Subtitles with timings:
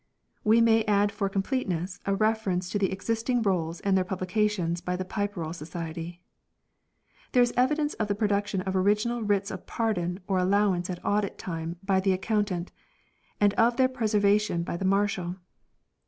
[0.41, 4.03] 1 We may add for completeness a refer ence to the existing rolls and their
[4.03, 6.23] publications by the Pipe Roll Society.
[7.33, 11.05] There is evidence of the production of original writs Vouchers, of pardon or allowance at
[11.05, 12.71] audit time by the Account ant;
[13.39, 15.35] and of their preservation by the Marshal.